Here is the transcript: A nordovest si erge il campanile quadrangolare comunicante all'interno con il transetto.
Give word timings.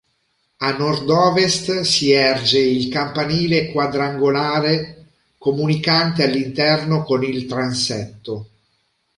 A 0.67 0.71
nordovest 0.71 1.81
si 1.83 2.09
erge 2.11 2.57
il 2.57 2.89
campanile 2.89 3.71
quadrangolare 3.71 5.09
comunicante 5.37 6.23
all'interno 6.23 7.03
con 7.03 7.23
il 7.23 7.45
transetto. 7.45 8.49